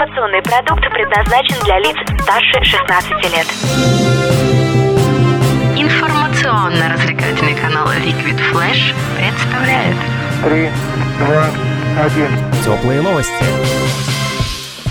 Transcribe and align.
Информационный 0.00 0.40
продукт 0.40 0.80
предназначен 0.94 1.62
для 1.62 1.78
лиц 1.78 1.94
старше 2.22 2.64
16 2.64 3.10
лет. 3.34 3.46
Информационно-развлекательный 5.76 7.54
канал 7.54 7.86
Liquid 7.88 8.40
Flash 8.50 8.94
представляет 9.18 9.96
Три, 10.42 10.70
два, 11.18 11.50
один. 12.02 12.30
Теплые 12.64 13.02
новости. 13.02 13.44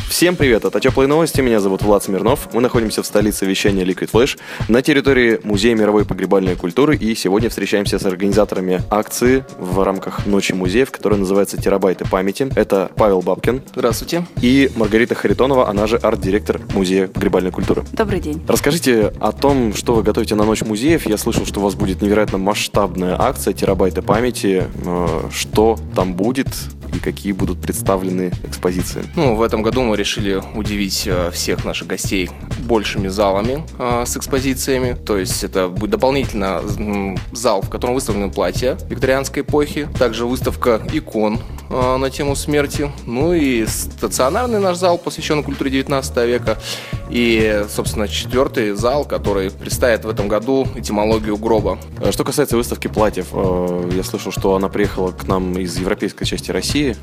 Всем 0.10 0.36
привет, 0.36 0.66
это 0.66 0.80
Теплые 0.80 1.08
новости, 1.08 1.40
меня 1.40 1.60
зовут 1.60 1.84
Влад 1.84 2.04
Смирнов. 2.04 2.50
Мы 2.52 2.62
находимся 2.62 3.04
в 3.04 3.06
столице 3.06 3.46
вещания 3.46 3.86
Liquid 3.86 4.10
Flash 4.12 4.40
на 4.68 4.82
территории 4.82 5.40
Музея 5.44 5.76
мировой 5.76 6.04
погребальной 6.04 6.56
культуры 6.56 6.98
и 6.98 7.14
сегодня 7.14 7.50
встречаемся 7.50 8.00
с 8.00 8.06
организаторами 8.06 8.82
акции 8.90 9.46
в 9.60 9.84
рамках 9.84 10.26
Ночи 10.26 10.52
музеев, 10.54 10.90
которая 10.90 11.20
называется 11.20 11.58
«Терабайты 11.58 12.06
памяти». 12.06 12.50
Это 12.56 12.90
Павел 12.96 13.22
Бабкин 13.22 13.62
Здравствуйте. 13.76 14.26
и 14.42 14.72
Маргарита 14.76 15.14
Харитонова, 15.14 15.70
она 15.70 15.86
же 15.86 15.98
арт-директор 15.98 16.60
Музея 16.74 17.08
погребальной 17.08 17.52
культуры. 17.52 17.84
Добрый 17.94 18.20
день. 18.20 18.42
Расскажите 18.48 19.14
о 19.20 19.32
том, 19.32 19.76
что 19.76 19.94
вы 19.94 20.02
готовите 20.02 20.34
на 20.34 20.44
Ночь 20.44 20.62
музеев. 20.64 21.06
Я 21.06 21.18
слышал, 21.18 21.46
что 21.46 21.60
у 21.60 21.64
вас 21.64 21.76
будет 21.76 22.02
невероятно 22.02 22.40
масштабная 22.40 23.16
акция 23.22 23.54
«Терабайты 23.54 24.02
памяти». 24.02 24.64
Э, 24.86 25.30
Что 25.32 25.78
там 25.96 26.16
будет 26.16 26.48
и 26.96 27.00
какие 27.00 27.34
будут 27.34 27.62
представлены 27.62 28.32
экспозиции? 28.44 29.04
Ну, 29.16 29.36
в 29.36 29.44
этом 29.44 29.62
году 29.62 29.84
мы 29.84 29.99
решили 30.00 30.42
удивить 30.56 31.04
э, 31.06 31.30
всех 31.32 31.66
наших 31.66 31.88
гостей 31.88 32.30
большими 32.62 33.10
залами 33.10 33.64
э, 33.78 34.04
с 34.06 34.18
экспозициями. 34.18 34.94
То 34.94 35.18
есть 35.18 35.44
это 35.44 35.68
будет 35.68 35.92
дополнительно 35.92 36.62
зал, 37.32 37.62
в 37.62 37.70
котором 37.70 37.94
выставлены 37.94 38.32
платья 38.32 38.78
викторианской 38.90 39.44
эпохи. 39.44 39.88
Также 40.00 40.26
выставка 40.26 40.82
икон 40.92 41.40
э, 41.70 41.98
на 41.98 42.10
тему 42.10 42.36
смерти. 42.36 42.92
Ну 43.06 43.34
и 43.34 43.66
стационарный 43.68 44.60
наш 44.60 44.78
зал, 44.78 44.98
посвященный 44.98 45.44
культуре 45.44 45.70
19 45.72 46.18
века. 46.28 46.58
И, 47.10 47.66
собственно, 47.70 48.08
четвертый 48.08 48.72
зал, 48.72 49.04
который 49.04 49.52
представит 49.52 50.06
в 50.06 50.10
этом 50.10 50.28
году 50.28 50.68
этимологию 50.76 51.38
гроба. 51.38 51.80
Что 52.12 52.24
касается 52.24 52.56
выставки 52.56 52.88
платьев, 52.88 53.28
я 53.34 54.04
слышал, 54.04 54.32
что 54.32 54.56
она 54.56 54.70
приехала 54.70 55.12
к 55.12 55.28
нам 55.28 55.58
из 55.58 55.78
европейской 55.78 56.26
части 56.26 56.52
России. 56.52 56.96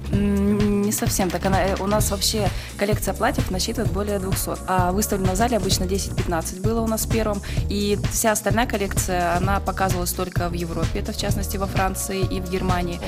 Не 0.87 0.93
совсем 0.93 1.31
так. 1.31 1.45
Она, 1.45 1.65
э, 1.65 1.77
у 1.81 1.87
нас 1.89 2.13
вообще 2.13 2.49
коллекция 2.79 3.13
платьев 3.13 3.51
насчитывает 3.51 3.93
более 3.93 4.21
200. 4.21 4.51
А 4.69 4.93
выставлено 4.93 5.33
в 5.33 5.37
зале 5.37 5.57
обычно 5.57 5.83
10-15 5.83 6.61
было 6.61 6.81
у 6.81 6.87
нас 6.87 7.07
в 7.07 7.11
первом. 7.11 7.43
И 7.69 7.99
вся 8.13 8.31
остальная 8.31 8.69
коллекция, 8.69 9.37
она 9.37 9.59
показывалась 9.59 10.13
только 10.13 10.49
в 10.49 10.53
Европе. 10.53 11.01
Это 11.01 11.13
в 11.13 11.17
частности 11.17 11.57
во 11.57 11.67
Франции 11.67 12.21
и 12.21 12.41
в 12.41 12.49
Германии. 12.49 13.01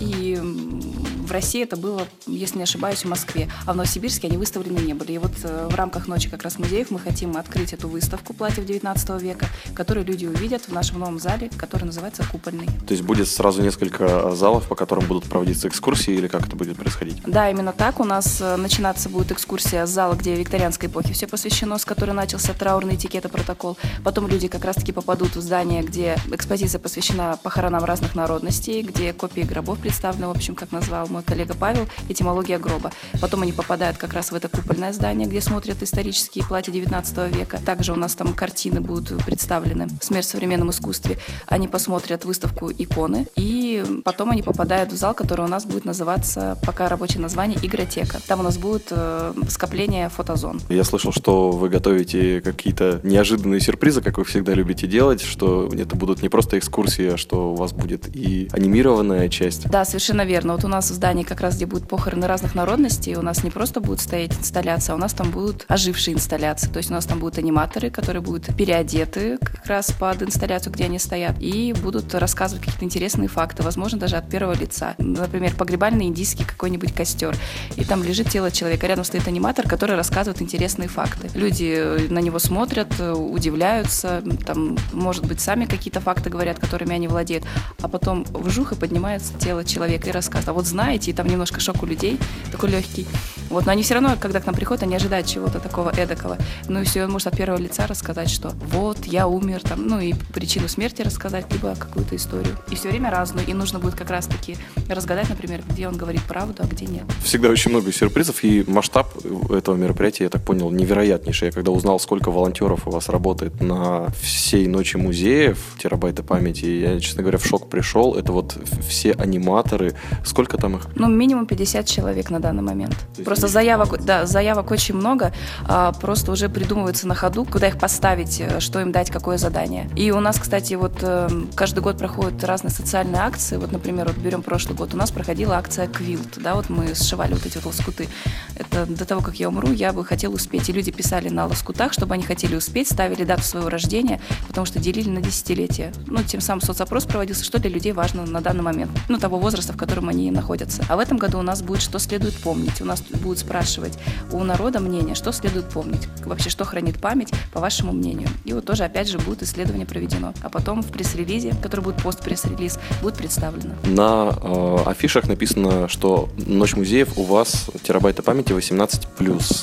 И 0.00 0.36
м, 0.38 1.05
в 1.26 1.32
России 1.32 1.62
это 1.62 1.76
было, 1.76 2.06
если 2.26 2.58
не 2.58 2.62
ошибаюсь, 2.62 3.04
в 3.04 3.08
Москве. 3.08 3.50
А 3.66 3.72
в 3.72 3.76
Новосибирске 3.76 4.28
они 4.28 4.36
выставлены 4.36 4.78
не 4.78 4.94
были. 4.94 5.12
И 5.12 5.18
вот 5.18 5.32
э, 5.42 5.68
в 5.70 5.74
рамках 5.74 6.08
ночи 6.08 6.28
как 6.28 6.42
раз 6.42 6.58
музеев 6.58 6.90
мы 6.90 6.98
хотим 6.98 7.36
открыть 7.36 7.72
эту 7.72 7.88
выставку 7.88 8.32
платьев 8.32 8.64
19 8.64 9.22
века, 9.22 9.46
которую 9.74 10.06
люди 10.06 10.26
увидят 10.26 10.62
в 10.62 10.72
нашем 10.72 11.00
новом 11.00 11.18
зале, 11.18 11.50
который 11.56 11.84
называется 11.84 12.24
«Купольный». 12.30 12.66
То 12.86 12.92
есть 12.92 13.02
будет 13.02 13.28
сразу 13.28 13.62
несколько 13.62 14.34
залов, 14.34 14.68
по 14.68 14.74
которым 14.74 15.06
будут 15.06 15.24
проводиться 15.24 15.68
экскурсии 15.68 16.14
или 16.14 16.28
как 16.28 16.46
это 16.46 16.56
будет 16.56 16.76
происходить? 16.76 17.20
Да, 17.26 17.50
именно 17.50 17.72
так. 17.72 18.00
У 18.00 18.04
нас 18.04 18.40
э, 18.40 18.56
начинаться 18.56 19.08
будет 19.08 19.32
экскурсия 19.32 19.86
с 19.86 19.90
зала, 19.90 20.14
где 20.14 20.34
викторианской 20.34 20.88
эпохе 20.88 21.12
все 21.12 21.26
посвящено, 21.26 21.78
с 21.78 21.84
которой 21.84 22.12
начался 22.12 22.52
траурный 22.54 22.94
этикет 22.94 23.24
и 23.24 23.28
протокол. 23.28 23.76
Потом 24.04 24.28
люди 24.28 24.48
как 24.48 24.64
раз-таки 24.64 24.92
попадут 24.92 25.36
в 25.36 25.40
здание, 25.40 25.82
где 25.82 26.16
экспозиция 26.32 26.78
посвящена 26.78 27.38
похоронам 27.42 27.84
разных 27.84 28.14
народностей, 28.14 28.82
где 28.82 29.12
копии 29.12 29.42
гробов 29.42 29.78
представлены, 29.78 30.28
в 30.28 30.30
общем, 30.30 30.54
как 30.54 30.72
назвал 30.72 31.08
мой 31.16 31.22
коллега 31.22 31.54
Павел, 31.58 31.88
этимология 32.10 32.58
гроба. 32.58 32.92
Потом 33.22 33.42
они 33.42 33.52
попадают 33.52 33.96
как 33.96 34.12
раз 34.12 34.32
в 34.32 34.34
это 34.34 34.48
купольное 34.48 34.92
здание, 34.92 35.26
где 35.26 35.40
смотрят 35.40 35.82
исторические 35.82 36.44
платья 36.44 36.72
19 36.72 37.34
века. 37.34 37.58
Также 37.64 37.94
у 37.94 37.96
нас 37.96 38.14
там 38.14 38.34
картины 38.34 38.82
будут 38.82 39.24
представлены 39.24 39.88
«Смерть 40.02 40.26
в 40.26 40.28
современном 40.28 40.70
искусстве». 40.70 41.18
Они 41.46 41.68
посмотрят 41.68 42.26
выставку 42.26 42.70
иконы, 42.70 43.28
и 43.34 43.82
потом 44.04 44.30
они 44.30 44.42
попадают 44.42 44.92
в 44.92 44.96
зал, 44.96 45.14
который 45.14 45.46
у 45.46 45.48
нас 45.48 45.64
будет 45.64 45.86
называться, 45.86 46.58
пока 46.66 46.90
рабочее 46.90 47.20
название, 47.20 47.58
«Игротека». 47.62 48.20
Там 48.26 48.40
у 48.40 48.42
нас 48.42 48.58
будет 48.58 48.88
э, 48.90 49.32
скопление 49.48 50.10
фотозон. 50.10 50.60
Я 50.68 50.84
слышал, 50.84 51.12
что 51.12 51.50
вы 51.50 51.70
готовите 51.70 52.42
какие-то 52.42 53.00
неожиданные 53.04 53.60
сюрпризы, 53.60 54.02
как 54.02 54.18
вы 54.18 54.24
всегда 54.24 54.52
любите 54.52 54.86
делать, 54.86 55.22
что 55.22 55.70
это 55.72 55.96
будут 55.96 56.20
не 56.20 56.28
просто 56.28 56.58
экскурсии, 56.58 57.14
а 57.14 57.16
что 57.16 57.52
у 57.52 57.54
вас 57.54 57.72
будет 57.72 58.14
и 58.14 58.50
анимированная 58.52 59.30
часть. 59.30 59.66
Да, 59.70 59.86
совершенно 59.86 60.26
верно. 60.26 60.52
Вот 60.52 60.64
у 60.64 60.68
нас 60.68 60.90
в 60.90 60.98
здании 61.06 61.22
как 61.22 61.40
раз, 61.40 61.54
где 61.54 61.66
будут 61.66 61.88
похороны 61.88 62.26
разных 62.26 62.56
народностей, 62.56 63.14
у 63.14 63.22
нас 63.22 63.44
не 63.44 63.50
просто 63.50 63.80
будет 63.80 64.00
стоять 64.00 64.36
инсталляция, 64.36 64.94
а 64.94 64.96
у 64.96 64.98
нас 64.98 65.12
там 65.12 65.30
будут 65.30 65.64
ожившие 65.68 66.16
инсталляции. 66.16 66.68
То 66.68 66.78
есть 66.78 66.90
у 66.90 66.94
нас 66.94 67.06
там 67.06 67.20
будут 67.20 67.38
аниматоры, 67.38 67.90
которые 67.90 68.22
будут 68.22 68.46
переодеты 68.56 69.38
как 69.38 69.64
раз 69.66 69.92
под 69.92 70.24
инсталляцию, 70.24 70.72
где 70.72 70.86
они 70.86 70.98
стоят, 70.98 71.36
и 71.38 71.72
будут 71.80 72.12
рассказывать 72.12 72.64
какие-то 72.64 72.84
интересные 72.84 73.28
факты, 73.28 73.62
возможно, 73.62 74.00
даже 74.00 74.16
от 74.16 74.28
первого 74.28 74.54
лица. 74.54 74.96
Например, 74.98 75.54
погребальный 75.54 76.06
индийский 76.06 76.42
какой-нибудь 76.42 76.92
костер, 76.92 77.36
и 77.76 77.84
там 77.84 78.02
лежит 78.02 78.28
тело 78.28 78.50
человека, 78.50 78.88
рядом 78.88 79.04
стоит 79.04 79.28
аниматор, 79.28 79.68
который 79.68 79.94
рассказывает 79.94 80.42
интересные 80.42 80.88
факты. 80.88 81.30
Люди 81.34 81.72
э, 81.78 82.08
на 82.10 82.18
него 82.18 82.40
смотрят, 82.40 82.88
э, 82.98 83.12
удивляются, 83.12 84.24
там, 84.44 84.76
может 84.92 85.24
быть, 85.24 85.40
сами 85.40 85.66
какие-то 85.66 86.00
факты 86.00 86.30
говорят, 86.30 86.58
которыми 86.58 86.96
они 86.96 87.06
владеют, 87.06 87.44
а 87.80 87.86
потом 87.86 88.24
вжух 88.24 88.72
и 88.72 88.74
поднимается 88.74 89.34
тело 89.38 89.64
человека 89.64 90.08
и 90.08 90.10
рассказывает. 90.10 90.48
А 90.48 90.52
вот 90.52 90.66
знаете, 90.96 91.10
и 91.10 91.14
там 91.14 91.26
немножко 91.26 91.60
шок 91.60 91.82
у 91.82 91.86
людей, 91.86 92.18
такой 92.50 92.70
легкий. 92.70 93.06
Вот, 93.50 93.66
но 93.66 93.72
они 93.72 93.82
все 93.82 93.94
равно, 93.94 94.16
когда 94.18 94.40
к 94.40 94.46
нам 94.46 94.54
приходят, 94.54 94.82
они 94.82 94.96
ожидают 94.96 95.26
чего-то 95.26 95.60
такого 95.60 95.90
эдакого. 95.90 96.36
Ну 96.68 96.80
и 96.80 96.84
все, 96.84 97.04
он 97.04 97.12
может 97.12 97.28
от 97.28 97.36
первого 97.36 97.60
лица 97.60 97.86
рассказать, 97.86 98.28
что 98.28 98.50
вот, 98.72 99.04
я 99.04 99.28
умер, 99.28 99.60
там, 99.62 99.86
ну 99.86 100.00
и 100.00 100.14
причину 100.34 100.68
смерти 100.68 101.02
рассказать, 101.02 101.52
либо 101.52 101.74
какую-то 101.76 102.16
историю. 102.16 102.56
И 102.70 102.74
все 102.74 102.88
время 102.88 103.10
разную. 103.10 103.46
И 103.46 103.54
нужно 103.54 103.78
будет 103.78 103.94
как 103.94 104.10
раз-таки 104.10 104.56
разгадать, 104.88 105.28
например, 105.28 105.62
где 105.68 105.86
он 105.86 105.96
говорит 105.96 106.22
правду, 106.22 106.62
а 106.64 106.66
где 106.66 106.86
нет. 106.86 107.04
Всегда 107.22 107.50
очень 107.50 107.70
много 107.70 107.92
сюрпризов, 107.92 108.42
и 108.42 108.64
масштаб 108.66 109.14
этого 109.50 109.76
мероприятия, 109.76 110.24
я 110.24 110.30
так 110.30 110.42
понял, 110.42 110.70
невероятнейший. 110.70 111.46
Я 111.46 111.52
когда 111.52 111.70
узнал, 111.70 112.00
сколько 112.00 112.30
волонтеров 112.30 112.88
у 112.88 112.90
вас 112.90 113.08
работает 113.08 113.60
на 113.60 114.08
всей 114.20 114.66
ночи 114.66 114.96
музеев, 114.96 115.58
терабайты 115.78 116.22
памяти, 116.22 116.64
я, 116.64 117.00
честно 117.00 117.22
говоря, 117.22 117.38
в 117.38 117.46
шок 117.46 117.68
пришел. 117.68 118.14
Это 118.14 118.32
вот 118.32 118.58
все 118.88 119.12
аниматоры. 119.12 119.94
Сколько 120.24 120.56
там 120.56 120.76
их? 120.76 120.85
Ну, 120.94 121.08
минимум 121.08 121.46
50 121.46 121.86
человек 121.86 122.30
на 122.30 122.40
данный 122.40 122.62
момент. 122.62 122.94
Просто 123.24 123.48
заявок, 123.48 124.04
да, 124.04 124.26
заявок 124.26 124.70
очень 124.70 124.94
много, 124.94 125.32
а, 125.64 125.92
просто 125.92 126.32
уже 126.32 126.48
придумывается 126.48 127.06
на 127.06 127.14
ходу, 127.14 127.44
куда 127.44 127.68
их 127.68 127.78
поставить, 127.78 128.40
э, 128.40 128.60
что 128.60 128.80
им 128.80 128.92
дать, 128.92 129.10
какое 129.10 129.38
задание. 129.38 129.88
И 129.96 130.10
у 130.10 130.20
нас, 130.20 130.38
кстати, 130.38 130.74
вот 130.74 130.98
э, 131.02 131.28
каждый 131.54 131.80
год 131.80 131.98
проходят 131.98 132.42
разные 132.44 132.70
социальные 132.70 133.22
акции. 133.22 133.56
Вот, 133.56 133.72
например, 133.72 134.06
вот 134.06 134.16
берем 134.16 134.42
прошлый 134.42 134.76
год, 134.76 134.94
у 134.94 134.96
нас 134.96 135.10
проходила 135.10 135.56
акция 135.56 135.86
Квилт, 135.86 136.38
да, 136.38 136.54
вот 136.54 136.68
мы 136.70 136.94
сшивали 136.94 137.34
вот 137.34 137.44
эти 137.46 137.56
вот 137.56 137.66
лоскуты. 137.66 138.08
Это 138.54 138.86
до 138.86 139.04
того, 139.04 139.20
как 139.20 139.36
я 139.36 139.48
умру, 139.48 139.72
я 139.72 139.92
бы 139.92 140.04
хотела 140.04 140.34
успеть. 140.34 140.68
И 140.68 140.72
люди 140.72 140.90
писали 140.90 141.28
на 141.28 141.46
лоскутах, 141.46 141.92
чтобы 141.92 142.14
они 142.14 142.22
хотели 142.22 142.56
успеть, 142.56 142.88
ставили 142.88 143.24
дату 143.24 143.42
своего 143.42 143.68
рождения, 143.68 144.20
потому 144.48 144.66
что 144.66 144.78
делили 144.78 145.08
на 145.08 145.20
десятилетия. 145.20 145.92
Ну, 146.06 146.22
тем 146.22 146.40
самым 146.40 146.60
соцопрос 146.60 147.04
проводился, 147.04 147.44
что 147.44 147.58
для 147.58 147.70
людей 147.70 147.92
важно 147.92 148.26
на 148.26 148.40
данный 148.40 148.62
момент, 148.62 148.90
ну, 149.08 149.18
того 149.18 149.38
возраста, 149.38 149.72
в 149.72 149.76
котором 149.76 150.08
они 150.08 150.30
находятся. 150.30 150.75
А 150.88 150.96
в 150.96 150.98
этом 150.98 151.18
году 151.18 151.38
у 151.38 151.42
нас 151.42 151.62
будет, 151.62 151.82
что 151.82 151.98
следует 151.98 152.34
помнить. 152.34 152.80
У 152.80 152.84
нас 152.84 153.02
будут 153.02 153.38
спрашивать 153.38 153.98
у 154.32 154.42
народа 154.44 154.80
мнение, 154.80 155.14
что 155.14 155.32
следует 155.32 155.68
помнить, 155.68 156.08
вообще, 156.24 156.50
что 156.50 156.64
хранит 156.64 156.98
память, 157.00 157.30
по 157.52 157.60
вашему 157.60 157.92
мнению. 157.92 158.28
И 158.44 158.52
вот 158.52 158.64
тоже, 158.64 158.84
опять 158.84 159.08
же, 159.08 159.18
будет 159.18 159.42
исследование 159.42 159.86
проведено. 159.86 160.32
А 160.42 160.48
потом 160.48 160.82
в 160.82 160.86
пресс-релизе, 160.88 161.54
который 161.62 161.80
будет 161.80 161.96
пост-пресс-релиз, 162.02 162.78
будет 163.02 163.14
представлено. 163.16 163.74
На 163.84 164.30
э, 164.40 164.76
афишах 164.86 165.26
написано, 165.28 165.88
что 165.88 166.28
Ночь 166.46 166.76
музеев 166.76 167.16
у 167.18 167.22
вас 167.22 167.70
терабайта 167.82 168.22
памяти 168.22 168.52
18+. 168.52 169.06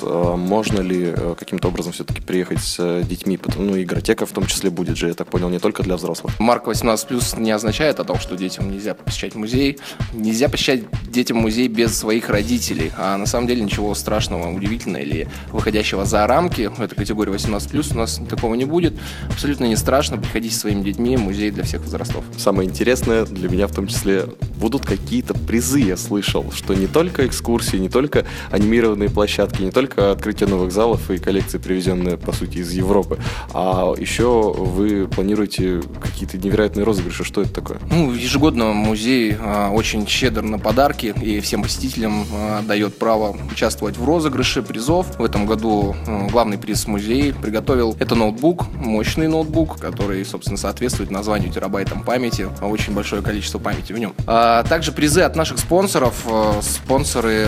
Э, 0.03 0.35
можно 0.35 0.82
ли 0.82 1.14
э, 1.16 1.35
каким-то 1.38 1.67
образом 1.70 1.93
все-таки 1.93 2.22
приехать 2.22 2.59
с 2.61 2.76
э, 2.79 3.03
детьми? 3.03 3.38
Потому- 3.38 3.64
Ну, 3.64 3.82
игротека 3.82 4.26
в 4.26 4.32
том 4.32 4.46
числе 4.46 4.70
будет 4.70 4.97
же, 4.97 5.08
я 5.08 5.14
так 5.14 5.28
понял, 5.28 5.49
не 5.49 5.59
только 5.59 5.84
для 5.84 5.96
взрослых. 5.96 6.38
Марк 6.40 6.67
18+, 6.67 7.40
не 7.40 7.52
означает 7.52 7.99
о 7.99 8.03
том, 8.03 8.20
что 8.20 8.35
детям 8.35 8.70
нельзя 8.72 8.93
посещать 8.93 9.35
музей. 9.35 9.79
Нельзя 10.14 10.49
посещать 10.49 10.84
детям 11.07 11.37
музей 11.37 11.67
без 11.67 11.97
своих 11.97 12.29
родителей. 12.29 12.91
А 12.97 13.17
на 13.17 13.25
самом 13.25 13.47
деле 13.47 13.63
ничего 13.63 13.95
страшного, 13.95 14.53
удивительного 14.53 15.01
или 15.01 15.28
выходящего 15.51 16.05
за 16.05 16.28
рамки 16.28 16.69
этой 16.78 16.95
категории 16.95 17.34
18+, 17.34 17.93
у 17.93 17.97
нас 17.97 18.22
такого 18.29 18.53
не 18.55 18.66
будет. 18.66 18.93
Абсолютно 19.29 19.66
не 19.66 19.75
страшно. 19.75 20.17
Приходите 20.17 20.53
со 20.53 20.61
своими 20.61 20.84
детьми. 20.84 21.17
Музей 21.17 21.49
для 21.49 21.63
всех 21.63 21.81
возрастов. 21.81 22.23
Самое 22.37 22.69
интересное 22.69 23.25
для 23.25 23.49
меня 23.49 23.63
меня 23.63 23.67
в 23.67 23.75
том 23.75 23.87
числе, 23.87 24.25
будут 24.57 24.85
какие-то 24.85 25.34
призы, 25.34 25.79
я 25.79 25.97
слышал, 25.97 26.51
что 26.51 26.73
не 26.73 26.87
только 26.87 27.25
экскурсии, 27.25 27.78
не 27.78 27.90
только 27.90 28.25
анимированные 28.51 29.09
площадки, 29.09 29.61
не 29.61 29.72
только 29.72 30.11
открытие 30.11 30.49
новых 30.49 30.72
залов 30.72 31.09
и 31.11 31.17
коллекции, 31.17 31.57
привезенные, 31.57 32.17
по 32.17 32.34
сути, 32.34 32.57
из 32.57 32.72
Европы, 32.72 33.19
а 33.53 33.93
еще 33.97 34.53
вы 34.53 35.07
планируете 35.07 35.81
какие-то 36.01 36.37
невероятные 36.37 36.84
розыгрыши. 36.84 37.23
Что 37.23 37.41
это 37.41 37.53
такое? 37.53 37.79
Ну, 37.90 38.13
ежегодно 38.13 38.73
музей 38.73 39.35
а, 39.40 39.69
очень 39.69 40.07
щедр 40.07 40.41
на 40.41 40.59
подарки 40.59 40.83
и 40.91 41.40
всем 41.40 41.64
посетителям 41.64 42.26
а, 42.34 42.62
дает 42.62 42.97
право 43.00 43.38
участвовать 43.50 43.97
в 43.97 44.03
розыгрыше 44.03 44.62
призов. 44.62 45.18
В 45.18 45.24
этом 45.24 45.46
году 45.46 45.96
а, 46.06 46.28
главный 46.30 46.58
приз 46.58 46.88
музея 46.88 47.34
приготовил 47.34 47.96
это 48.00 48.16
ноутбук, 48.16 48.68
мощный 48.74 49.28
ноутбук, 49.28 49.80
который, 49.80 50.26
собственно, 50.26 50.58
соответствует 50.58 51.09
названию 51.09 51.52
терабайтам 51.52 52.03
памяти. 52.03 52.50
Очень 52.62 52.94
большое 52.94 53.22
количество 53.22 53.59
памяти 53.59 53.94
в 53.94 53.97
нем. 53.97 54.14
А 54.28 54.64
также 54.64 54.91
призы 54.91 55.22
от 55.22 55.38
наших 55.38 55.59
спонсоров. 55.59 56.26
А, 56.30 56.59
спонсоры 56.62 57.47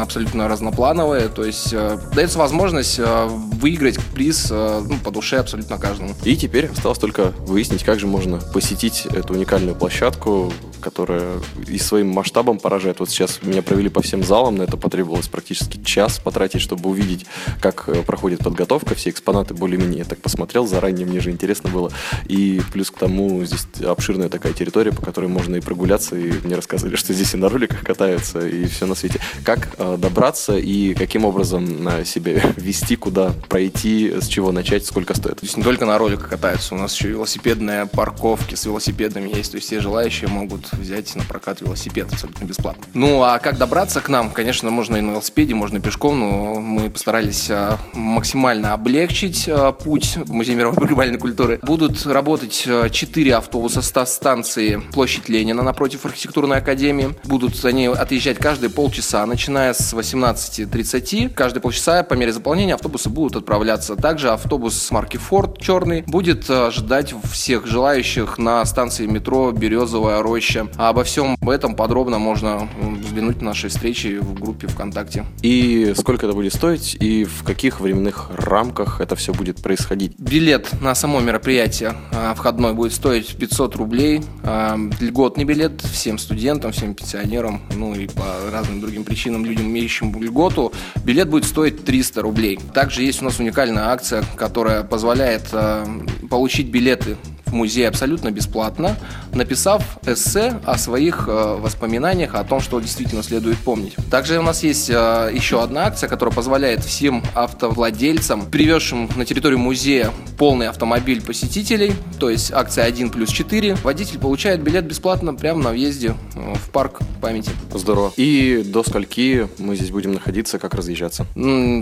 абсолютно 0.00 0.48
разноплановые, 0.48 1.28
то 1.28 1.44
есть 1.44 1.74
дается 2.14 2.38
возможность 2.38 2.98
выиграть 2.98 3.98
приз 4.14 4.50
ну, 4.50 4.96
по 5.04 5.10
душе 5.10 5.38
абсолютно 5.38 5.78
каждому. 5.78 6.14
И 6.24 6.36
теперь 6.36 6.66
осталось 6.66 6.98
только 6.98 7.32
выяснить, 7.40 7.84
как 7.84 8.00
же 8.00 8.06
можно 8.06 8.38
посетить 8.38 9.06
эту 9.06 9.34
уникальную 9.34 9.76
площадку, 9.76 10.52
которая 10.82 11.38
и 11.66 11.78
своим 11.78 12.08
масштабом 12.08 12.58
поражает. 12.58 13.00
Вот 13.00 13.08
сейчас 13.08 13.40
меня 13.42 13.62
провели 13.62 13.88
по 13.88 14.02
всем 14.02 14.22
залам, 14.22 14.56
на 14.56 14.64
это 14.64 14.76
потребовалось 14.76 15.28
практически 15.28 15.82
час 15.82 16.18
потратить, 16.18 16.60
чтобы 16.60 16.90
увидеть, 16.90 17.24
как 17.60 17.88
э, 17.88 18.02
проходит 18.02 18.40
подготовка. 18.40 18.94
Все 18.94 19.10
экспонаты 19.10 19.54
более-менее 19.54 20.00
я 20.00 20.04
так 20.04 20.20
посмотрел 20.20 20.66
заранее, 20.66 21.06
мне 21.06 21.20
же 21.20 21.30
интересно 21.30 21.70
было. 21.70 21.90
И 22.26 22.60
плюс 22.72 22.90
к 22.90 22.98
тому 22.98 23.44
здесь 23.44 23.66
обширная 23.82 24.28
такая 24.28 24.52
территория, 24.52 24.92
по 24.92 25.02
которой 25.02 25.28
можно 25.28 25.56
и 25.56 25.60
прогуляться, 25.60 26.16
и 26.16 26.32
мне 26.44 26.56
рассказывали, 26.56 26.96
что 26.96 27.12
здесь 27.12 27.34
и 27.34 27.36
на 27.36 27.48
роликах 27.48 27.82
катаются, 27.82 28.46
и 28.46 28.66
все 28.66 28.86
на 28.86 28.94
свете. 28.94 29.20
Как 29.44 29.74
э, 29.78 29.96
добраться 29.98 30.56
и 30.58 30.94
каким 30.94 31.24
образом 31.24 31.88
э, 31.88 32.04
себя 32.04 32.42
вести, 32.56 32.96
куда 32.96 33.32
пройти, 33.48 34.12
с 34.20 34.26
чего 34.26 34.52
начать, 34.52 34.84
сколько 34.84 35.14
стоит? 35.14 35.40
То 35.40 35.46
есть 35.46 35.56
не 35.56 35.62
только 35.62 35.86
на 35.86 35.96
роликах 35.98 36.28
катаются, 36.28 36.74
у 36.74 36.78
нас 36.78 36.94
еще 36.94 37.08
велосипедные 37.08 37.86
парковки 37.86 38.54
с 38.56 38.66
велосипедами 38.66 39.34
есть, 39.34 39.52
то 39.52 39.56
есть 39.56 39.66
все 39.66 39.80
желающие 39.80 40.28
могут 40.28 40.71
взять 40.72 41.14
на 41.16 41.24
прокат 41.24 41.60
велосипед 41.60 42.12
абсолютно 42.12 42.44
бесплатно. 42.44 42.84
Ну 42.94 43.22
а 43.22 43.38
как 43.38 43.58
добраться 43.58 44.00
к 44.00 44.08
нам? 44.08 44.30
Конечно, 44.30 44.70
можно 44.70 44.96
и 44.96 45.00
на 45.00 45.12
велосипеде, 45.12 45.54
можно 45.54 45.78
и 45.78 45.80
пешком, 45.80 46.20
но 46.20 46.54
мы 46.60 46.90
постарались 46.90 47.50
а, 47.50 47.78
максимально 47.94 48.72
облегчить 48.72 49.48
а, 49.48 49.72
путь 49.72 50.16
в 50.16 50.32
Музей 50.32 50.54
мировой 50.54 50.76
погребальной 50.76 51.18
культуры. 51.18 51.58
Будут 51.62 52.04
работать 52.06 52.64
а, 52.66 52.88
четыре 52.90 53.36
автобуса 53.36 53.82
со 53.82 54.04
станции 54.04 54.82
Площадь 54.92 55.28
Ленина 55.28 55.62
напротив 55.62 56.04
архитектурной 56.06 56.58
академии. 56.58 57.14
Будут 57.24 57.64
они 57.64 57.86
отъезжать 57.86 58.38
каждые 58.38 58.70
полчаса, 58.70 59.24
начиная 59.26 59.72
с 59.72 59.94
18.30. 59.94 61.30
Каждые 61.30 61.62
полчаса 61.62 62.02
по 62.02 62.14
мере 62.14 62.32
заполнения 62.32 62.74
автобусы 62.74 63.08
будут 63.08 63.36
отправляться. 63.36 63.96
Также 63.96 64.30
автобус 64.30 64.90
марки 64.90 65.18
Ford 65.18 65.60
черный 65.60 66.02
будет 66.02 66.46
а, 66.48 66.70
ждать 66.70 67.14
всех 67.30 67.66
желающих 67.66 68.38
на 68.38 68.64
станции 68.64 69.06
метро 69.06 69.52
Березовая 69.52 70.22
роща. 70.22 70.61
А 70.76 70.88
обо 70.88 71.04
всем 71.04 71.36
этом 71.48 71.74
подробно 71.74 72.18
можно 72.18 72.68
взглянуть 72.80 73.40
на 73.40 73.48
нашей 73.48 73.70
встречи 73.70 74.18
в 74.18 74.34
группе 74.34 74.66
ВКонтакте. 74.66 75.24
И 75.42 75.92
сколько 75.96 76.26
это 76.26 76.34
будет 76.34 76.54
стоить, 76.54 76.96
и 77.00 77.24
в 77.24 77.44
каких 77.44 77.80
временных 77.80 78.30
рамках 78.36 79.00
это 79.00 79.16
все 79.16 79.32
будет 79.32 79.62
происходить? 79.62 80.14
Билет 80.18 80.70
на 80.80 80.94
само 80.94 81.20
мероприятие 81.20 81.94
а, 82.12 82.34
входной 82.34 82.72
будет 82.74 82.92
стоить 82.92 83.36
500 83.36 83.76
рублей. 83.76 84.22
А, 84.42 84.78
Льготный 85.00 85.44
билет 85.44 85.80
всем 85.82 86.18
студентам, 86.18 86.72
всем 86.72 86.94
пенсионерам, 86.94 87.60
ну 87.76 87.94
и 87.94 88.06
по 88.06 88.24
разным 88.50 88.80
другим 88.80 89.04
причинам 89.04 89.44
людям, 89.44 89.66
имеющим 89.66 90.14
льготу, 90.22 90.72
билет 91.04 91.28
будет 91.28 91.44
стоить 91.44 91.84
300 91.84 92.22
рублей. 92.22 92.58
Также 92.72 93.02
есть 93.02 93.20
у 93.22 93.24
нас 93.24 93.38
уникальная 93.38 93.88
акция, 93.88 94.24
которая 94.36 94.82
позволяет 94.82 95.48
а, 95.52 95.86
получить 96.30 96.68
билеты 96.68 97.16
музей 97.52 97.88
абсолютно 97.88 98.30
бесплатно, 98.30 98.96
написав 99.32 99.98
эссе 100.06 100.60
о 100.64 100.78
своих 100.78 101.24
э, 101.28 101.56
воспоминаниях, 101.58 102.34
о 102.34 102.44
том, 102.44 102.60
что 102.60 102.80
действительно 102.80 103.22
следует 103.22 103.58
помнить. 103.58 103.94
Также 104.10 104.38
у 104.38 104.42
нас 104.42 104.62
есть 104.62 104.90
э, 104.90 105.30
еще 105.32 105.62
одна 105.62 105.86
акция, 105.86 106.08
которая 106.08 106.34
позволяет 106.34 106.84
всем 106.84 107.22
автовладельцам, 107.34 108.46
привезшим 108.46 109.08
на 109.16 109.24
территорию 109.24 109.58
музея 109.58 110.10
полный 110.38 110.68
автомобиль 110.68 111.22
посетителей, 111.22 111.92
то 112.18 112.30
есть 112.30 112.52
акция 112.52 112.84
1 112.84 113.10
плюс 113.10 113.30
4, 113.30 113.76
водитель 113.76 114.18
получает 114.18 114.62
билет 114.62 114.84
бесплатно 114.84 115.34
прямо 115.34 115.62
на 115.62 115.70
въезде 115.70 116.14
э, 116.34 116.54
в 116.54 116.70
парк 116.70 117.00
памяти. 117.20 117.50
Здорово. 117.74 118.12
И 118.16 118.62
до 118.64 118.82
скольки 118.82 119.48
мы 119.58 119.76
здесь 119.76 119.90
будем 119.90 120.12
находиться, 120.12 120.58
как 120.58 120.74
разъезжаться? 120.74 121.26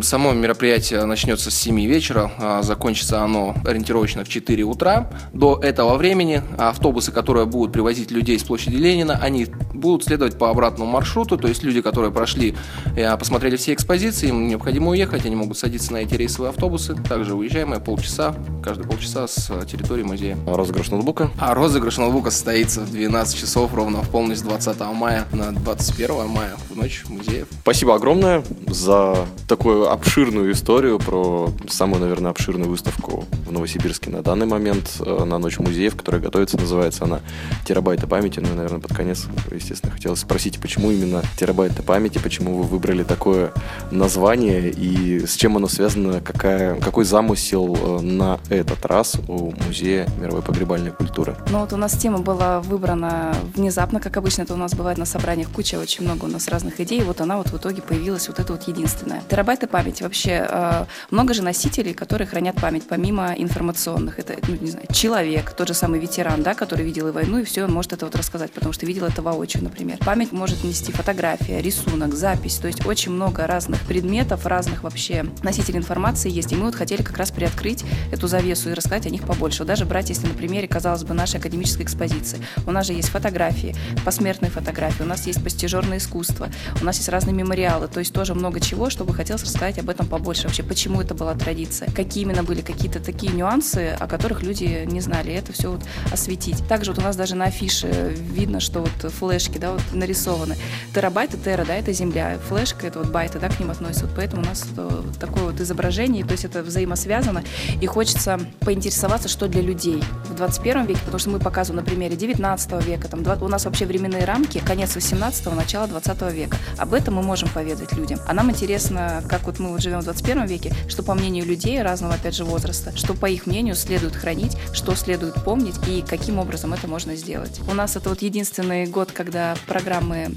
Само 0.03 0.33
мероприятие 0.33 1.05
начнется 1.05 1.51
с 1.51 1.55
7 1.55 1.81
вечера, 1.87 2.31
а 2.39 2.63
закончится 2.63 3.23
оно 3.23 3.55
ориентировочно 3.65 4.25
в 4.25 4.29
4 4.29 4.63
утра. 4.65 5.11
До 5.33 5.60
этого 5.63 5.97
времени 5.97 6.43
автобусы, 6.59 7.13
которые 7.13 7.47
будут 7.47 7.73
привозить 7.73 8.11
людей 8.11 8.39
с 8.39 8.43
площади 8.43 8.77
Ленина, 8.77 9.19
они 9.21 9.47
будут 9.75 10.05
следовать 10.05 10.39
по 10.39 10.51
обратному 10.51 10.91
маршруту, 10.91 11.37
то 11.37 11.49
есть 11.49 11.63
люди, 11.63 11.81
которые 11.81 12.13
прошли, 12.13 12.57
э, 12.97 13.17
посмотрели 13.17 13.57
все 13.57 13.73
экспозиции, 13.73 14.29
им 14.29 14.49
необходимо 14.49 14.91
уехать, 14.91 15.25
они 15.27 15.37
могут 15.37 15.59
садиться 15.59 15.93
на 15.93 15.99
эти 15.99 16.15
рейсовые 16.15 16.51
автобусы. 16.51 16.95
Также 16.95 17.35
уезжаем 17.35 17.71
мы 17.71 17.81
полчаса, 17.81 18.35
каждые 18.63 18.89
полчаса 18.89 19.27
с 19.27 19.49
территории 19.67 20.03
музея. 20.03 20.37
Розыгрыш 20.47 20.91
ноутбука? 20.91 21.31
А 21.39 21.55
розыгрыш 21.55 21.99
ноутбука 21.99 22.31
состоится 22.31 22.81
в 22.81 22.91
12 22.91 23.39
часов 23.39 23.75
ровно 23.75 24.03
в 24.03 24.11
полночь 24.11 24.39
с 24.39 24.43
20 24.43 24.81
мая 24.93 25.27
на 25.33 25.53
21 25.53 26.29
мая 26.29 26.57
в 26.69 26.77
ночь 26.77 27.05
музеев. 27.09 27.47
Спасибо 27.63 27.95
огромное 27.95 28.43
за 28.67 29.27
такую 29.49 29.91
обширную 29.91 30.53
историю 30.53 30.99
про 30.99 31.53
самую, 31.69 32.01
наверное, 32.01 32.31
обширную 32.31 32.71
выставку 32.71 33.25
в 33.47 33.53
Новосибирске 33.53 34.11
на 34.11 34.23
данный 34.23 34.47
момент 34.47 35.01
э, 35.01 35.25
на 35.25 35.39
Ночь 35.39 35.50
музеев, 35.59 35.97
которая 35.97 36.21
готовится, 36.21 36.57
называется 36.57 37.05
она 37.05 37.21
«Терабайты 37.67 38.07
памяти». 38.07 38.41
Ну 38.41 38.55
наверное, 38.55 38.81
под 38.81 38.95
конец, 38.95 39.27
естественно, 39.51 39.93
хотелось 39.93 40.21
спросить, 40.21 40.61
почему 40.61 40.91
именно 40.91 41.23
«Терабайты 41.37 41.83
памяти», 41.83 42.19
почему 42.19 42.59
вы 42.59 42.65
выбрали 42.65 43.03
такое 43.03 43.53
название 43.91 44.71
и 44.71 45.27
с 45.27 45.35
чем 45.35 45.57
оно 45.57 45.69
связано, 45.69 46.21
какая, 46.21 46.77
какой 46.77 47.05
замысел 47.05 47.77
э, 47.77 48.01
на 48.01 48.39
этот 48.49 48.85
раз 48.87 49.17
у 49.29 49.53
Музея 49.67 50.09
мировой 50.19 50.43
погребальной 50.43 50.93
культуры? 50.93 51.37
Ну 51.51 51.61
вот 51.61 51.73
у 51.73 51.77
нас 51.77 51.93
тема 51.93 52.19
была 52.19 52.61
выбрана 52.61 53.35
внезапно, 53.55 54.01
как 54.01 54.17
обычно 54.17 54.43
это 54.43 54.55
у 54.55 54.57
нас 54.57 54.75
бывает 54.75 54.99
на 54.99 55.07
собраниях, 55.07 55.51
куча, 55.51 55.77
очень 55.77 56.05
много 56.05 56.25
у 56.25 56.29
нас 56.29 56.49
разных 56.49 56.81
идей, 56.81 57.03
вот 57.03 57.21
она 57.21 57.37
вот 57.37 57.49
в 57.51 57.57
итоге 57.57 57.83
появилась 57.83 58.29
вот 58.29 58.39
эта 58.39 58.53
вот 58.53 58.69
единственная. 58.69 59.23
Терабайты 59.29 59.67
памяти. 59.67 60.03
Вообще 60.03 60.47
э, 60.49 60.85
много 61.11 61.35
же 61.35 61.43
носителей, 61.43 61.95
которые 61.95 62.27
хранят 62.27 62.57
память, 62.57 62.85
помимо 62.89 63.33
информационных. 63.37 64.19
Это, 64.19 64.35
ну, 64.47 64.57
не 64.61 64.71
знаю, 64.71 64.87
человек, 64.93 65.40
тот 65.57 65.69
же 65.69 65.75
самый 65.75 66.01
ветеран, 66.01 66.43
да, 66.43 66.55
который 66.55 66.85
видел 66.85 67.09
и 67.09 67.13
войну, 67.13 67.39
и 67.39 67.45
все, 67.45 67.65
он 67.65 67.73
может 67.73 67.93
это 67.93 68.07
вот 68.07 68.15
рассказать, 68.17 68.53
потому 68.53 68.73
что 68.73 68.87
видел 68.87 69.05
это 69.05 69.23
воочию, 69.23 69.63
например. 69.63 69.99
Память 69.99 70.33
может 70.33 70.65
нести 70.65 70.93
фотография, 70.93 71.61
рисунок, 71.61 72.15
запись, 72.15 72.57
то 72.57 72.67
есть 72.67 72.87
очень 72.87 73.13
много 73.13 73.47
разных 73.47 73.81
предметов, 73.83 74.47
разных 74.47 74.83
вообще 74.83 75.27
носителей 75.43 75.79
информации 75.79 76.31
есть, 76.31 76.53
и 76.53 76.57
мы 76.57 76.67
вот 76.67 76.75
хотели 76.75 77.03
как 77.03 77.17
раз 77.17 77.31
приоткрыть 77.31 77.85
эту 78.13 78.27
завесу 78.27 78.71
и 78.71 78.75
рассказать 78.75 79.07
о 79.07 79.11
них 79.11 79.25
побольше. 79.25 79.61
Вот 79.61 79.69
даже 79.69 79.85
брать, 79.85 80.09
если 80.09 80.27
на 80.27 80.35
примере, 80.35 80.67
казалось 80.69 81.05
бы, 81.05 81.15
нашей 81.15 81.41
академической 81.41 81.83
экспозиции. 81.83 82.41
У 82.67 82.71
нас 82.73 82.87
же 82.87 82.93
есть 82.93 83.09
фотографии, 83.09 83.75
посмертные 84.05 84.51
фотографии, 84.51 85.03
у 85.03 85.07
нас 85.07 85.27
есть 85.27 85.43
постижерное 85.43 85.99
искусство, 85.99 86.49
у 86.81 86.85
нас 86.85 86.97
есть 86.97 87.09
разные 87.09 87.35
мемориалы, 87.35 87.89
то 87.89 88.01
есть 88.01 88.13
тоже 88.13 88.35
много 88.35 88.61
чего, 88.61 88.91
чтобы 88.91 89.15
хотелось 89.15 89.43
рассказать 89.43 89.79
об 89.79 89.91
этом 89.91 90.07
побольше. 90.07 90.45
Вообще, 90.45 90.63
почему 90.63 91.01
это 91.01 91.15
была 91.15 91.35
традиция, 91.35 91.91
какие 91.91 92.25
именно 92.25 92.43
были 92.43 92.63
какие-то 92.63 93.01
такие 93.01 93.33
нюансы, 93.33 93.97
о 93.99 94.07
которых 94.07 94.43
люди 94.43 94.85
не 94.87 95.01
знали, 95.01 95.20
и 95.29 95.33
это 95.33 95.53
все 95.53 95.71
вот 95.71 95.83
осветить. 96.13 96.67
Также 96.69 96.93
вот 96.93 97.01
у 97.01 97.03
нас 97.03 97.17
даже 97.17 97.35
на 97.35 97.47
афише 97.47 98.15
видно, 98.17 98.61
что 98.61 98.81
вот 98.81 99.13
флешки, 99.13 99.59
да, 99.59 99.73
вот 99.73 99.83
нарисованы. 99.93 100.57
Терабайт 100.95 101.35
и 101.35 101.39
тера, 101.39 101.65
да, 101.65 101.75
это 101.77 101.93
земля, 101.93 102.39
флешка 102.49 102.87
это 102.87 102.99
вот 103.01 103.09
байты, 103.11 103.39
да, 103.39 103.49
к 103.49 103.59
ним 103.59 103.71
относятся, 103.71 104.07
вот 104.07 104.15
поэтому 104.17 104.43
у 104.43 104.45
нас 104.47 104.65
э, 104.77 105.03
такое 105.19 105.45
вот 105.45 105.61
изображение, 105.61 106.25
то 106.25 106.33
есть 106.33 106.45
это 106.45 106.63
взаимосвязано, 106.63 107.43
и 107.81 107.87
хочется 107.87 108.41
поинтересоваться, 108.61 109.29
что 109.29 109.49
для 109.49 109.63
людей 109.63 110.03
в 110.29 110.35
21 110.35 110.87
веке, 110.87 111.01
потому 111.01 111.19
что 111.19 111.31
мы 111.31 111.39
показываем 111.39 111.85
на 111.85 111.89
примере 111.89 112.17
19 112.17 112.85
века, 112.85 113.09
там, 113.09 113.23
два- 113.23 113.39
у 113.41 113.49
нас 113.49 113.65
вообще 113.65 113.87
временные 113.87 114.25
рамки, 114.25 114.63
конец 114.65 114.95
18 114.95 115.55
начало 115.55 115.87
20 115.89 116.33
века. 116.33 116.57
Об 116.79 116.95
этом 116.95 117.15
мы 117.15 117.23
можем 117.23 117.49
поведать 117.49 117.93
людям. 117.93 118.21
А 118.27 118.33
нам 118.33 118.51
интересно, 118.51 119.23
как 119.29 119.43
вот 119.43 119.59
мы 119.59 119.71
вот 119.71 119.81
живем 119.83 120.01
в 120.01 120.05
21 120.05 120.47
веке, 120.47 120.73
что 120.89 121.03
по 121.03 121.15
мнению 121.15 121.45
людей 121.47 121.81
разного, 121.83 122.15
опять 122.15 122.35
же, 122.35 122.45
возраста, 122.45 122.97
что 122.97 123.15
по 123.15 123.27
их 123.27 123.47
мнению 123.47 123.75
следует 123.75 124.15
хранить, 124.15 124.57
что 124.73 124.95
следует 124.95 125.10
помнить 125.45 125.77
и 125.89 126.03
каким 126.03 126.39
образом 126.39 126.73
это 126.73 126.89
можно 126.89 127.17
сделать. 127.17 127.61
У 127.69 127.75
нас 127.75 127.97
это 127.97 128.09
вот 128.09 128.23
единственный 128.23 128.87
год, 128.87 129.13
когда 129.13 129.55
программы 129.67 130.29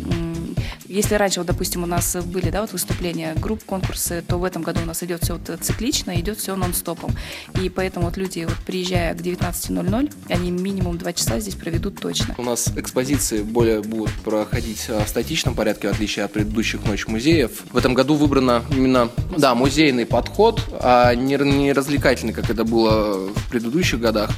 если 0.93 1.15
раньше, 1.15 1.39
вот, 1.39 1.47
допустим, 1.47 1.81
у 1.81 1.87
нас 1.87 2.15
были, 2.23 2.51
да, 2.51 2.61
вот 2.61 2.71
выступления 2.71 3.33
групп, 3.35 3.63
конкурсы, 3.63 4.23
то 4.27 4.37
в 4.37 4.43
этом 4.43 4.61
году 4.61 4.81
у 4.83 4.85
нас 4.85 5.01
идет 5.01 5.23
все 5.23 5.33
вот 5.33 5.59
циклично, 5.59 6.19
идет 6.19 6.37
все 6.37 6.55
нон-стопом. 6.55 7.15
И 7.59 7.69
поэтому 7.69 8.05
вот 8.05 8.17
люди, 8.17 8.45
вот, 8.47 8.57
приезжая 8.65 9.15
к 9.15 9.17
19.00, 9.21 10.13
они 10.29 10.51
минимум 10.51 10.99
два 10.99 11.11
часа 11.13 11.39
здесь 11.39 11.55
проведут 11.55 11.99
точно. 11.99 12.35
У 12.37 12.43
нас 12.43 12.71
экспозиции 12.75 13.41
более 13.41 13.81
будут 13.81 14.11
проходить 14.23 14.87
в 14.87 15.07
статичном 15.07 15.55
порядке, 15.55 15.87
в 15.87 15.91
отличие 15.91 16.25
от 16.25 16.33
предыдущих 16.33 16.85
ночь 16.85 17.07
музеев. 17.07 17.63
В 17.71 17.77
этом 17.77 17.95
году 17.95 18.13
выбрано 18.13 18.63
именно, 18.69 19.09
да, 19.35 19.55
музейный 19.55 20.05
подход, 20.05 20.61
а 20.79 21.15
не, 21.15 21.37
не 21.37 21.73
развлекательный, 21.73 22.33
как 22.33 22.51
это 22.51 22.63
было 22.63 23.29
в 23.29 23.49
предыдущих 23.49 23.99
годах. 23.99 24.29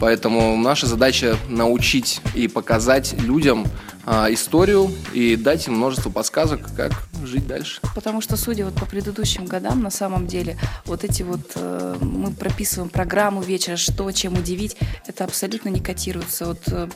Поэтому 0.00 0.56
наша 0.56 0.86
задача 0.86 1.36
научить 1.48 2.20
и 2.34 2.48
показать 2.48 3.12
людям 3.20 3.66
а, 3.66 3.89
историю 4.30 4.90
и 5.12 5.36
дать 5.36 5.66
им 5.66 5.74
множество 5.74 6.10
подсказок, 6.10 6.74
как 6.76 6.92
жить 7.24 7.46
дальше. 7.46 7.80
Потому 7.94 8.20
что, 8.20 8.36
судя 8.36 8.64
вот 8.64 8.74
по 8.74 8.86
предыдущим 8.86 9.46
годам, 9.46 9.82
на 9.82 9.90
самом 9.90 10.26
деле, 10.26 10.58
вот 10.84 11.04
эти 11.04 11.22
вот 11.22 11.52
э, 11.54 11.96
мы 12.00 12.32
прописываем 12.32 12.90
программу 12.90 13.42
вечера, 13.42 13.76
что, 13.76 14.10
чем 14.12 14.34
удивить, 14.34 14.76
это 15.06 15.24
абсолютно 15.24 15.68
не 15.68 15.80
котируется. 15.80 16.46
Вот 16.46 16.62
э, 16.68 16.88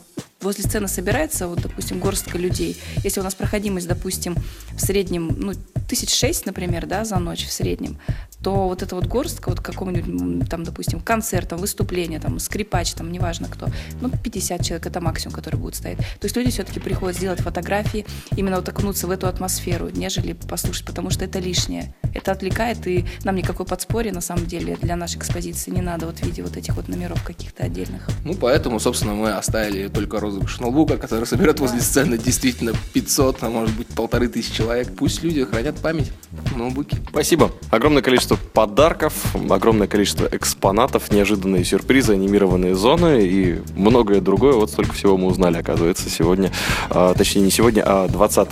возле 0.44 0.62
сцены 0.62 0.86
собирается, 0.86 1.48
вот, 1.48 1.60
допустим, 1.60 1.98
горстка 1.98 2.38
людей. 2.38 2.76
Если 3.02 3.20
у 3.20 3.24
нас 3.24 3.34
проходимость, 3.34 3.88
допустим, 3.88 4.36
в 4.76 4.80
среднем, 4.80 5.34
ну, 5.36 5.54
тысяч 5.88 6.14
шесть, 6.14 6.46
например, 6.46 6.86
да, 6.86 7.04
за 7.04 7.18
ночь 7.18 7.44
в 7.44 7.52
среднем, 7.52 7.98
то 8.42 8.68
вот 8.68 8.82
эта 8.82 8.94
вот 8.94 9.06
горстка, 9.06 9.48
вот 9.48 9.60
какому-нибудь, 9.60 10.48
там, 10.48 10.64
допустим, 10.64 11.00
концертом, 11.00 11.58
выступление, 11.58 12.20
там, 12.20 12.38
скрипач, 12.38 12.92
там, 12.92 13.10
неважно 13.10 13.48
кто, 13.48 13.68
ну, 14.00 14.10
50 14.10 14.62
человек, 14.64 14.86
это 14.86 15.00
максимум, 15.00 15.34
который 15.34 15.56
будет 15.56 15.74
стоять. 15.74 15.98
То 15.98 16.24
есть 16.24 16.36
люди 16.36 16.50
все-таки 16.50 16.78
приходят 16.78 17.16
сделать 17.16 17.40
фотографии, 17.40 18.04
именно 18.36 18.56
вот 18.56 18.68
окунуться 18.68 19.06
в 19.06 19.10
эту 19.10 19.26
атмосферу, 19.26 19.88
нежели 19.88 20.34
послушать, 20.34 20.84
потому 20.84 21.10
что 21.10 21.24
это 21.24 21.38
лишнее. 21.38 21.94
Это 22.12 22.32
отвлекает, 22.32 22.86
и 22.86 23.06
нам 23.24 23.36
никакой 23.36 23.66
подспорья, 23.66 24.12
на 24.12 24.20
самом 24.20 24.46
деле, 24.46 24.76
для 24.76 24.96
нашей 24.96 25.18
экспозиции 25.18 25.70
не 25.70 25.80
надо 25.80 26.06
вот 26.06 26.18
в 26.18 26.22
виде 26.22 26.42
вот 26.42 26.56
этих 26.56 26.76
вот 26.76 26.88
номеров 26.88 27.22
каких-то 27.24 27.64
отдельных. 27.64 28.08
Ну, 28.24 28.34
поэтому, 28.34 28.78
собственно, 28.78 29.14
мы 29.14 29.32
оставили 29.32 29.88
только 29.88 30.20
розыгрыш 30.34 30.60
ноутбука, 30.60 30.96
который 30.96 31.26
соберет 31.26 31.60
возле 31.60 31.80
сцены 31.80 32.18
действительно 32.18 32.72
500, 32.92 33.42
а 33.42 33.50
может 33.50 33.74
быть, 33.76 33.86
полторы 33.88 34.28
тысячи 34.28 34.54
человек. 34.54 34.88
Пусть 34.96 35.22
люди 35.22 35.44
хранят 35.44 35.76
память 35.76 36.12
в 36.30 36.56
ноутбуке. 36.56 36.98
Спасибо. 37.08 37.52
Огромное 37.70 38.02
количество 38.02 38.36
подарков, 38.52 39.14
огромное 39.48 39.86
количество 39.86 40.26
экспонатов, 40.30 41.10
неожиданные 41.12 41.64
сюрпризы, 41.64 42.14
анимированные 42.14 42.74
зоны 42.74 43.26
и 43.26 43.60
многое 43.76 44.20
другое. 44.20 44.54
Вот 44.54 44.70
столько 44.70 44.94
всего 44.94 45.16
мы 45.16 45.28
узнали, 45.28 45.58
оказывается, 45.58 46.10
сегодня. 46.10 46.52
А, 46.90 47.14
точнее, 47.14 47.42
не 47.42 47.50
сегодня, 47.50 47.82
а 47.84 48.08
20 48.08 48.48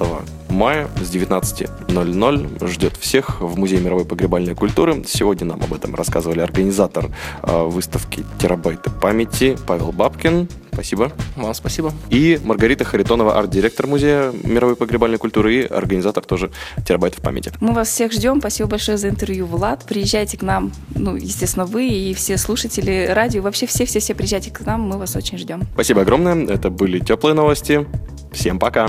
мая 0.53 0.89
с 1.01 1.13
19.00 1.13 2.69
ждет 2.69 2.97
всех 2.97 3.41
в 3.41 3.59
Музее 3.59 3.81
мировой 3.81 4.05
погребальной 4.05 4.55
культуры. 4.55 5.03
Сегодня 5.07 5.47
нам 5.47 5.63
об 5.63 5.73
этом 5.73 5.95
рассказывали 5.95 6.41
организатор 6.41 7.11
а, 7.43 7.65
выставки 7.65 8.25
«Терабайты 8.39 8.91
памяти» 8.91 9.57
Павел 9.67 9.93
Бабкин. 9.93 10.49
Спасибо. 10.73 11.13
Вам 11.37 11.53
спасибо. 11.55 11.93
И 12.09 12.41
Маргарита 12.43 12.85
Харитонова, 12.85 13.39
арт-директор 13.39 13.87
Музея 13.87 14.33
мировой 14.43 14.75
погребальной 14.77 15.19
культуры 15.19 15.55
и 15.55 15.67
организатор 15.67 16.25
тоже 16.25 16.51
терабайтов 16.87 17.23
памяти. 17.23 17.53
Мы 17.61 17.73
вас 17.73 17.89
всех 17.89 18.13
ждем. 18.13 18.41
Спасибо 18.41 18.71
большое 18.71 18.97
за 18.97 19.09
интервью, 19.09 19.47
Влад. 19.47 19.85
Приезжайте 19.87 20.39
к 20.39 20.43
нам, 20.43 20.73
ну, 20.95 21.15
естественно, 21.17 21.67
вы 21.67 21.89
и 21.89 22.15
все 22.15 22.39
слушатели 22.39 23.09
радио. 23.11 23.43
Вообще 23.43 23.67
все-все-все 23.67 24.15
приезжайте 24.15 24.51
к 24.51 24.61
нам. 24.61 24.83
Мы 24.83 24.99
вас 24.99 25.15
очень 25.15 25.37
ждем. 25.39 25.63
Спасибо 25.75 26.03
огромное. 26.03 26.47
Это 26.47 26.71
были 26.71 26.99
теплые 26.99 27.35
новости. 27.35 27.87
Всем 28.33 28.59
пока 28.59 28.89